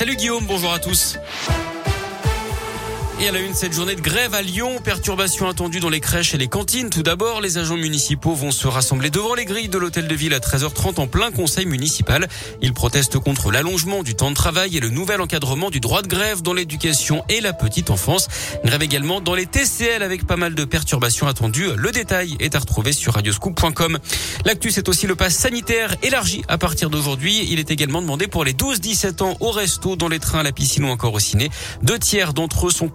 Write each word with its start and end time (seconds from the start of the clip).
Salut 0.00 0.14
Guillaume, 0.14 0.46
bonjour 0.46 0.72
à 0.72 0.78
tous. 0.78 1.18
Et 3.20 3.26
à 3.26 3.32
la 3.32 3.40
une, 3.40 3.52
cette 3.52 3.72
journée 3.72 3.96
de 3.96 4.00
grève 4.00 4.32
à 4.32 4.42
Lyon, 4.42 4.78
perturbations 4.84 5.48
attendues 5.48 5.80
dans 5.80 5.88
les 5.88 5.98
crèches 5.98 6.34
et 6.34 6.38
les 6.38 6.46
cantines. 6.46 6.88
Tout 6.88 7.02
d'abord, 7.02 7.40
les 7.40 7.58
agents 7.58 7.76
municipaux 7.76 8.32
vont 8.32 8.52
se 8.52 8.68
rassembler 8.68 9.10
devant 9.10 9.34
les 9.34 9.44
grilles 9.44 9.68
de 9.68 9.76
l'hôtel 9.76 10.06
de 10.06 10.14
ville 10.14 10.34
à 10.34 10.38
13h30 10.38 11.00
en 11.00 11.08
plein 11.08 11.32
conseil 11.32 11.66
municipal. 11.66 12.28
Ils 12.62 12.72
protestent 12.72 13.18
contre 13.18 13.50
l'allongement 13.50 14.04
du 14.04 14.14
temps 14.14 14.30
de 14.30 14.36
travail 14.36 14.76
et 14.76 14.80
le 14.80 14.90
nouvel 14.90 15.20
encadrement 15.20 15.70
du 15.70 15.80
droit 15.80 16.02
de 16.02 16.06
grève 16.06 16.42
dans 16.42 16.52
l'éducation 16.52 17.24
et 17.28 17.40
la 17.40 17.52
petite 17.52 17.90
enfance. 17.90 18.28
Grève 18.64 18.84
également 18.84 19.20
dans 19.20 19.34
les 19.34 19.46
TCL 19.46 20.04
avec 20.04 20.24
pas 20.24 20.36
mal 20.36 20.54
de 20.54 20.64
perturbations 20.64 21.26
attendues. 21.26 21.70
Le 21.74 21.90
détail 21.90 22.36
est 22.38 22.54
à 22.54 22.60
retrouver 22.60 22.92
sur 22.92 23.14
radioscoop.com. 23.14 23.98
L'actu, 24.44 24.70
c'est 24.70 24.88
aussi 24.88 25.08
le 25.08 25.16
pass 25.16 25.34
sanitaire 25.34 25.96
élargi 26.04 26.42
à 26.46 26.56
partir 26.56 26.88
d'aujourd'hui. 26.88 27.48
Il 27.50 27.58
est 27.58 27.72
également 27.72 28.00
demandé 28.00 28.28
pour 28.28 28.44
les 28.44 28.52
12-17 28.52 29.24
ans 29.24 29.36
au 29.40 29.50
resto, 29.50 29.96
dans 29.96 30.08
les 30.08 30.20
trains, 30.20 30.38
à 30.38 30.44
la 30.44 30.52
piscine 30.52 30.84
ou 30.84 30.88
encore 30.88 31.14
au 31.14 31.18
ciné. 31.18 31.50
Deux 31.82 31.98
tiers 31.98 32.32
d'entre 32.32 32.68
eux 32.68 32.70
sont 32.70 32.88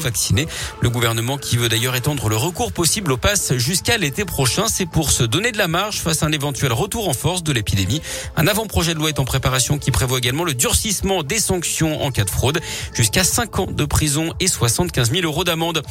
vaccinés. 0.00 0.46
Le 0.80 0.90
gouvernement 0.90 1.38
qui 1.38 1.56
veut 1.56 1.68
d'ailleurs 1.68 1.96
étendre 1.96 2.28
le 2.28 2.36
recours 2.36 2.72
possible 2.72 3.12
au 3.12 3.16
pass 3.16 3.54
jusqu'à 3.56 3.96
l'été 3.98 4.24
prochain, 4.24 4.66
c'est 4.68 4.86
pour 4.86 5.10
se 5.10 5.22
donner 5.22 5.52
de 5.52 5.58
la 5.58 5.68
marge 5.68 6.00
face 6.00 6.22
à 6.22 6.26
un 6.26 6.32
éventuel 6.32 6.72
retour 6.72 7.08
en 7.08 7.12
force 7.12 7.42
de 7.42 7.52
l'épidémie. 7.52 8.00
Un 8.36 8.46
avant-projet 8.46 8.94
de 8.94 8.98
loi 8.98 9.08
est 9.08 9.18
en 9.18 9.24
préparation 9.24 9.78
qui 9.78 9.90
prévoit 9.90 10.18
également 10.18 10.44
le 10.44 10.54
durcissement 10.54 11.22
des 11.22 11.38
sanctions 11.38 12.02
en 12.02 12.10
cas 12.10 12.24
de 12.24 12.30
fraude, 12.30 12.60
jusqu'à 12.94 13.24
5 13.24 13.58
ans 13.58 13.66
de 13.70 13.84
prison 13.84 14.32
et 14.40 14.48
75 14.48 15.10
000 15.10 15.22
euros 15.24 15.44
d'amende. 15.44 15.82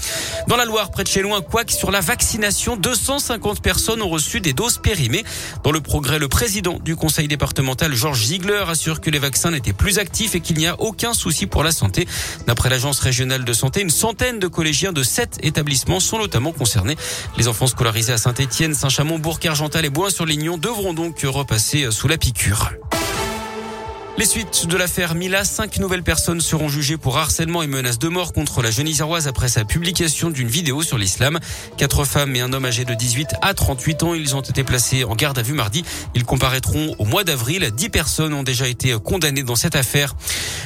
Dans 0.48 0.56
la 0.56 0.66
Loire, 0.66 0.92
près 0.92 1.04
de 1.04 1.10
chez 1.10 1.22
loin, 1.22 1.42
quoique 1.42 1.74
sur 1.74 1.92
la 1.92 2.02
vaccination, 2.02 2.76
250 2.78 3.62
personnes 3.62 4.02
ont 4.02 4.10
reçu 4.10 4.42
des 4.42 4.54
doses 4.54 4.78
périmées. 4.78 5.24
Dans 5.64 5.72
le 5.72 5.82
progrès, 5.82 6.20
le 6.20 6.28
président 6.28 6.80
du 6.80 6.96
conseil 6.96 7.28
départemental, 7.28 7.94
Georges 7.94 8.26
Ziegler, 8.26 8.64
assure 8.68 9.02
que 9.02 9.10
les 9.10 9.20
vaccins 9.20 9.52
n'étaient 9.52 9.74
plus 9.74 10.00
actifs 10.00 10.36
et 10.36 10.42
qu'il 10.42 10.58
n'y 10.58 10.68
a 10.68 10.80
aucun 10.80 11.14
souci 11.14 11.46
pour 11.46 11.64
la 11.64 11.72
santé. 11.72 12.08
D'après 12.48 12.70
l'agence 12.70 13.00
régionale 13.00 13.44
de 13.44 13.54
santé, 13.54 13.65
une 13.76 13.90
centaine 13.90 14.40
de 14.40 14.48
collégiens 14.48 14.94
de 14.94 15.04
sept 15.04 15.38
établissements 15.42 16.00
sont 16.00 16.18
notamment 16.18 16.52
concernés. 16.52 16.96
Les 17.38 17.48
enfants 17.48 17.68
scolarisés 17.68 18.14
à 18.14 18.18
Saint-Etienne, 18.18 18.74
Saint-Chamond, 18.74 19.20
Bourg-Argental 19.20 19.86
et 19.86 19.90
Bois-sur-Lignon 19.90 20.58
devront 20.58 20.94
donc 20.94 21.22
repasser 21.24 21.92
sous 21.92 22.08
la 22.08 22.18
piqûre. 22.18 22.74
Les 24.18 24.26
suites 24.26 24.68
de 24.68 24.78
l'affaire 24.78 25.14
Mila, 25.14 25.44
cinq 25.44 25.78
nouvelles 25.78 26.02
personnes 26.02 26.40
seront 26.40 26.70
jugées 26.70 26.96
pour 26.96 27.18
harcèlement 27.18 27.64
et 27.64 27.68
menaces 27.68 28.00
de 28.00 28.08
mort 28.08 28.32
contre 28.32 28.62
la 28.62 28.72
jeune 28.72 28.88
Iséroise 28.88 29.28
après 29.28 29.50
sa 29.50 29.66
publication 29.66 30.30
d'une 30.30 30.48
vidéo 30.48 30.84
sur 30.84 30.98
l'islam. 30.98 31.38
Quatre 31.76 32.06
femmes 32.06 32.34
et 32.34 32.40
un 32.40 32.54
homme 32.54 32.64
âgé 32.64 32.86
de 32.86 32.94
18 32.94 33.36
à 33.42 33.54
38 33.54 34.04
ans, 34.04 34.14
ils 34.14 34.34
ont 34.34 34.40
été 34.40 34.64
placés 34.64 35.04
en 35.04 35.18
garde 35.18 35.38
à 35.38 35.42
vue 35.42 35.54
mardi. 35.54 35.84
Ils 36.14 36.24
comparaîtront 36.24 36.96
au 36.98 37.04
mois 37.04 37.26
d'avril. 37.26 37.70
Dix 37.76 37.90
personnes 37.90 38.34
ont 38.34 38.44
déjà 38.44 38.70
été 38.70 38.96
condamnées 39.04 39.44
dans 39.44 39.58
cette 39.58 39.76
affaire. 39.76 40.16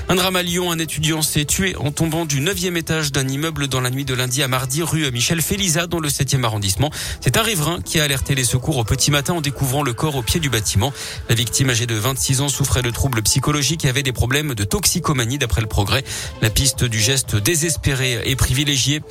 Un 0.09 0.15
drame 0.15 0.35
à 0.35 0.39
un 0.39 0.79
étudiant 0.79 1.23
s'est 1.23 1.45
tué 1.45 1.75
en 1.75 1.91
tombant 1.91 2.25
du 2.25 2.41
neuvième 2.41 2.77
étage 2.77 3.11
d'un 3.11 3.27
immeuble 3.27 3.67
dans 3.67 3.81
la 3.81 3.89
nuit 3.89 4.05
de 4.05 4.13
lundi 4.13 4.43
à 4.43 4.47
mardi, 4.47 4.83
rue 4.83 5.11
Michel 5.11 5.41
Félisa, 5.41 5.87
dans 5.87 5.99
le 5.99 6.09
7e 6.09 6.43
arrondissement. 6.43 6.91
C'est 7.19 7.37
un 7.37 7.43
riverain 7.43 7.79
qui 7.81 7.99
a 7.99 8.03
alerté 8.03 8.35
les 8.35 8.43
secours 8.43 8.77
au 8.77 8.83
petit 8.83 9.09
matin 9.09 9.33
en 9.33 9.41
découvrant 9.41 9.81
le 9.81 9.93
corps 9.93 10.15
au 10.15 10.21
pied 10.21 10.39
du 10.39 10.49
bâtiment. 10.49 10.93
La 11.29 11.35
victime 11.35 11.71
âgée 11.71 11.87
de 11.87 11.95
26 11.95 12.41
ans 12.41 12.49
souffrait 12.49 12.81
de 12.83 12.91
troubles 12.91 13.21
psychologiques 13.23 13.38
psychologique 13.39 13.85
avait 13.85 14.03
des 14.03 14.11
problèmes 14.11 14.53
de 14.53 14.65
toxicomanie 14.65 15.37
d'après 15.37 15.61
le 15.61 15.67
progrès. 15.67 16.03
La 16.41 16.49
piste 16.49 16.83
du 16.83 16.99
geste 16.99 17.37
désespéré 17.37 18.19
est 18.25 18.35
privilégiée. 18.35 19.01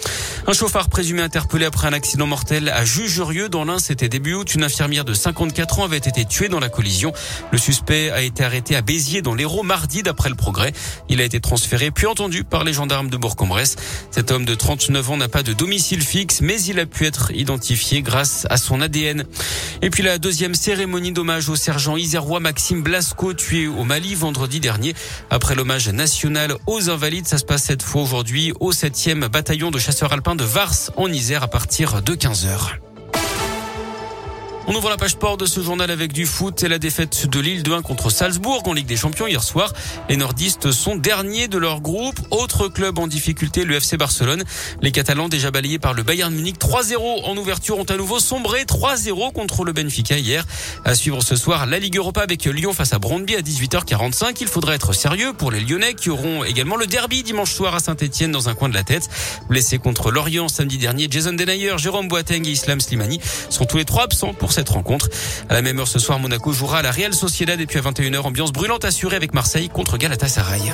Un 0.49 0.55
chauffard 0.55 0.89
présumé 0.89 1.21
interpellé 1.21 1.67
après 1.67 1.89
un 1.89 1.93
accident 1.93 2.27
mortel 2.27 2.71
à 2.71 2.83
Jugerieux 2.83 3.51
dans 3.51 3.67
l'Ain, 3.67 3.79
c'était 3.79 4.09
début 4.09 4.33
août. 4.33 4.55
Une 4.55 4.65
infirmière 4.65 5.05
de 5.05 5.13
54 5.13 5.81
ans 5.81 5.85
avait 5.85 5.99
été 5.99 6.25
tuée 6.25 6.49
dans 6.49 6.59
la 6.59 6.71
collision. 6.71 7.13
Le 7.53 7.59
suspect 7.59 8.09
a 8.09 8.23
été 8.23 8.45
arrêté 8.45 8.75
à 8.75 8.81
Béziers 8.81 9.21
dans 9.21 9.35
l'Hérault 9.35 9.63
mardi 9.63 10.03
d'après 10.03 10.31
le 10.31 10.37
progrès. 10.37 10.73
Il 11.11 11.21
a 11.21 11.25
été 11.25 11.39
transféré 11.39 11.91
puis 11.91 12.07
entendu 12.07 12.45
par 12.45 12.65
les 12.65 12.73
gendarmes 12.73 13.11
de 13.11 13.19
Bourg-en-Bresse. 13.19 13.77
Cet 14.11 14.31
homme 14.31 14.47
de 14.47 14.55
39 14.55 15.11
ans 15.11 15.17
n'a 15.19 15.29
pas 15.29 15.43
de 15.43 15.53
domicile 15.53 16.01
fixe, 16.01 16.41
mais 16.41 16.59
il 16.63 16.81
a 16.81 16.87
pu 16.87 17.05
être 17.05 17.31
identifié 17.33 18.01
grâce 18.01 18.47
à 18.49 18.57
son 18.57 18.81
ADN. 18.81 19.25
Et 19.83 19.91
puis 19.91 20.03
la 20.03 20.17
deuxième 20.17 20.55
cérémonie 20.55 21.13
d'hommage 21.13 21.51
au 21.51 21.57
sergent 21.57 21.99
isérois 21.99 22.41
Maxime 22.41 22.81
Blasco 22.81 23.35
tué 23.35 23.67
au 23.67 23.85
Mali 23.85 24.15
vendredi 24.15 24.61
dernier. 24.61 24.95
Après 25.29 25.55
l'hommage 25.55 25.91
national 25.91 26.55
aux 26.67 26.89
invalides, 26.89 27.27
ça 27.27 27.37
se 27.37 27.45
passe 27.45 27.65
cette 27.65 27.83
fois 27.83 28.01
aujourd'hui 28.01 28.55
au 28.61 28.73
7e 28.73 29.29
bataillon 29.29 29.71
de 29.71 29.79
chasseurs 29.79 30.11
alpins 30.15 30.38
de 30.39 30.45
Vars 30.45 30.91
en 30.97 31.09
Isère 31.13 31.43
à 31.43 31.49
partir 31.49 32.01
de 32.01 32.15
15h. 32.15 32.88
On 34.71 34.75
ouvre 34.75 34.91
la 34.91 34.99
page 34.99 35.13
sport 35.13 35.39
de 35.39 35.47
ce 35.47 35.63
journal 35.63 35.91
avec 35.91 36.13
du 36.13 36.27
foot 36.27 36.63
et 36.63 36.69
la 36.69 36.79
défaite 36.79 37.27
de 37.27 37.41
Lille 37.41 37.63
de 37.63 37.73
1 37.73 37.81
contre 37.81 38.11
Salzbourg 38.11 38.65
en 38.67 38.75
Ligue 38.75 38.87
des 38.87 38.99
Champions 38.99 39.27
hier 39.27 39.43
soir. 39.43 39.73
Les 40.11 40.19
nordistes 40.19 40.73
sont 40.73 40.95
derniers 40.95 41.49
de 41.49 41.57
leur 41.57 41.81
groupe. 41.81 42.21
Autre 42.31 42.69
club 42.69 42.99
en 42.99 43.07
difficulté, 43.07 43.65
le 43.65 43.77
FC 43.77 43.97
Barcelone. 43.97 44.45
Les 44.83 44.93
Catalans 44.93 45.31
déjà 45.31 45.51
balayés 45.51 45.79
par 45.79 45.95
le 45.95 46.03
Bayern 46.03 46.35
Munich 46.35 46.59
3-0 46.59 47.25
en 47.25 47.35
ouverture 47.39 47.79
ont 47.79 47.85
à 47.85 47.97
nouveau 47.97 48.19
sombré 48.21 48.65
3-0 48.65 49.33
contre 49.33 49.65
le 49.65 49.73
Benfica 49.73 50.19
hier. 50.19 50.45
À 50.85 50.95
suivre 50.95 51.23
ce 51.23 51.35
soir 51.35 51.65
la 51.65 51.79
Ligue 51.79 51.97
Europa 51.97 52.21
avec 52.21 52.45
Lyon 52.45 52.75
face 52.75 52.93
à 52.93 52.99
Brondby 52.99 53.37
à 53.37 53.41
18h45. 53.41 54.37
Il 54.43 54.49
faudra 54.49 54.75
être 54.75 54.93
sérieux 54.93 55.33
pour 55.33 55.51
les 55.51 55.61
Lyonnais 55.61 55.95
qui 55.95 56.11
auront 56.11 56.45
également 56.45 56.77
le 56.77 56.87
derby 56.87 57.23
dimanche 57.23 57.55
soir 57.55 57.75
à 57.75 57.81
Saint-Etienne 57.81 58.33
dans 58.33 58.51
un 58.51 58.55
coin 58.55 58.69
de 58.69 58.75
la 58.75 58.85
tête. 58.85 59.09
Blessés 59.49 59.79
contre 59.79 60.11
Lorient 60.11 60.49
samedi 60.49 60.77
dernier, 60.77 61.09
Jason 61.11 61.33
Denayer, 61.33 61.79
Jérôme 61.79 62.09
Boateng 62.09 62.47
et 62.47 62.51
Islam 62.51 62.81
Slimani 62.81 63.19
sont 63.49 63.65
tous 63.65 63.79
les 63.79 63.87
trois 63.87 64.05
absents 64.05 64.35
pour 64.35 64.58
cette 64.59 64.71
rencontre. 64.71 65.09
À 65.49 65.55
la 65.55 65.63
même 65.63 65.79
heure 65.79 65.87
ce 65.87 66.01
soir, 66.01 66.19
Monaco 66.19 66.53
jouera 66.53 66.79
à 66.79 66.83
la 66.83 66.91
Real 66.91 67.15
Sociedad 67.15 67.61
et 67.61 67.67
puis 67.67 67.79
à 67.79 67.83
21h, 67.83 68.19
ambiance 68.23 68.51
brûlante 68.51 68.85
assurée 68.85 69.15
avec 69.15 69.33
Marseille 69.33 69.69
contre 69.69 69.99
Galatasaray. 69.99 70.73